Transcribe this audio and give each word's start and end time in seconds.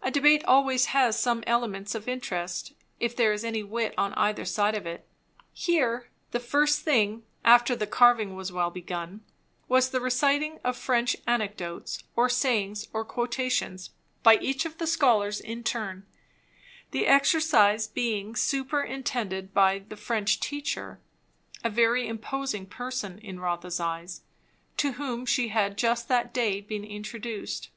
A 0.00 0.10
debate 0.10 0.42
always 0.46 0.86
has 0.86 1.20
some 1.20 1.44
elements 1.46 1.94
of 1.94 2.08
interest, 2.08 2.72
if 2.98 3.14
there 3.14 3.30
is 3.30 3.44
any 3.44 3.62
wit 3.62 3.92
on 3.98 4.14
either 4.14 4.46
side 4.46 4.74
of 4.74 4.86
it. 4.86 5.06
Here, 5.52 6.08
the 6.30 6.40
first 6.40 6.80
thing, 6.80 7.24
after 7.44 7.76
the 7.76 7.86
carving 7.86 8.34
was 8.34 8.50
well 8.50 8.70
begun, 8.70 9.20
was 9.68 9.90
the 9.90 10.00
reciting 10.00 10.60
of 10.64 10.78
French 10.78 11.14
anecdotes 11.26 12.02
or 12.16 12.30
sayings 12.30 12.88
or 12.94 13.04
quotations, 13.04 13.90
by 14.22 14.38
each 14.38 14.64
of 14.64 14.78
the 14.78 14.86
scholars 14.86 15.40
in 15.40 15.62
turn; 15.62 16.06
the 16.90 17.06
exercise 17.06 17.86
being 17.86 18.34
superintended 18.34 19.52
by 19.52 19.80
the 19.80 19.96
French 19.98 20.40
teacher, 20.40 21.00
a 21.62 21.68
very 21.68 22.08
imposing 22.08 22.64
person 22.64 23.18
in 23.18 23.38
Rotha's 23.38 23.78
eyes, 23.78 24.22
to 24.78 24.92
whom 24.92 25.26
she 25.26 25.48
had 25.48 25.76
just 25.76 26.08
that 26.08 26.32
day 26.32 26.62
been 26.62 26.82
introduced. 26.86 27.68